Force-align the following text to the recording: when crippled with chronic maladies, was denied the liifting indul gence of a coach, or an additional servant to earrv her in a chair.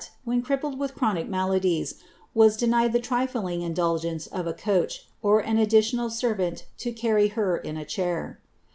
when 0.23 0.41
crippled 0.41 0.79
with 0.79 0.95
chronic 0.95 1.29
maladies, 1.29 2.01
was 2.33 2.57
denied 2.57 2.91
the 2.91 2.97
liifting 2.99 3.59
indul 3.61 4.01
gence 4.03 4.27
of 4.31 4.47
a 4.47 4.51
coach, 4.53 5.07
or 5.21 5.41
an 5.41 5.59
additional 5.59 6.09
servant 6.09 6.65
to 6.75 6.91
earrv 6.91 7.33
her 7.33 7.55
in 7.55 7.77
a 7.77 7.85
chair. 7.85 8.39